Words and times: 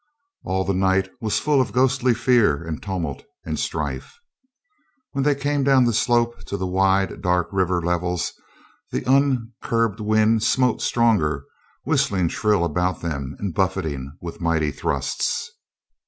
All 0.43 0.63
the 0.63 0.73
night 0.73 1.11
was 1.21 1.37
full 1.37 1.61
of 1.61 1.73
ghostly 1.73 2.15
fear 2.15 2.63
and 2.63 2.81
tumult 2.81 3.21
and 3.45 3.59
strife. 3.59 4.17
When 5.11 5.23
they 5.23 5.35
came 5.35 5.63
down 5.63 5.85
the 5.85 5.93
slope 5.93 6.43
to 6.45 6.57
the 6.57 6.65
wide, 6.65 7.21
dark 7.21 7.49
river 7.51 7.79
levels 7.83 8.33
the 8.89 9.03
uncurbed 9.05 9.99
wind 9.99 10.41
smote 10.41 10.81
stronger, 10.81 11.45
whistling 11.83 12.29
shrill 12.29 12.65
about 12.65 13.01
them 13.01 13.35
and 13.37 13.53
buffeting 13.53 14.17
with 14.19 14.41
mighty 14.41 14.71
thrusts. 14.71 15.51